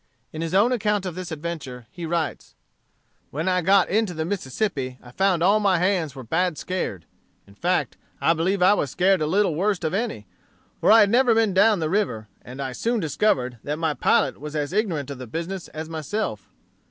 In 0.33 0.41
his 0.41 0.55
own 0.55 0.71
account 0.71 1.05
of 1.05 1.13
this 1.13 1.31
adventure 1.31 1.85
he 1.91 2.07
writes: 2.07 2.55
"When 3.29 3.47
I 3.47 3.61
got 3.61 3.87
into 3.87 4.15
the 4.15 4.25
Mississippi 4.25 4.97
I 4.99 5.11
found 5.11 5.43
all 5.43 5.59
my 5.59 5.77
hands 5.77 6.15
were 6.15 6.23
bad 6.23 6.57
scared. 6.57 7.05
In 7.45 7.53
fact, 7.53 7.97
I 8.19 8.33
believe 8.33 8.63
I 8.63 8.73
was 8.73 8.89
scared 8.89 9.21
a 9.21 9.27
little 9.27 9.51
the 9.51 9.59
worst 9.59 9.83
of 9.83 9.93
any; 9.93 10.25
for 10.79 10.91
I 10.91 11.01
had 11.01 11.11
never 11.11 11.35
been 11.35 11.53
down 11.53 11.81
the 11.81 11.87
river, 11.91 12.29
and 12.41 12.59
I 12.59 12.71
soon 12.71 12.99
discovered 12.99 13.59
that 13.63 13.77
my 13.77 13.93
pilot 13.93 14.39
was 14.39 14.55
as 14.55 14.73
ignorant 14.73 15.11
of 15.11 15.19
the 15.19 15.27
business 15.27 15.67
as 15.67 15.87
myself. 15.87 16.49